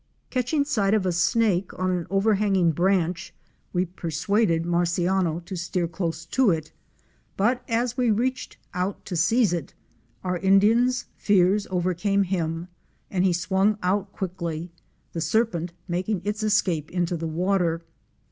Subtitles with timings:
[0.31, 3.35] Catching sight of a snake on an overhanging branch,
[3.71, 6.71] we persuaded Marciano to steer close to it,
[7.37, 9.75] but as we reached out to seize it,
[10.23, 12.67] our Indian's fears overcame him
[13.11, 14.71] and he swung out quickly,
[15.13, 17.83] the serpent making its escape into the water.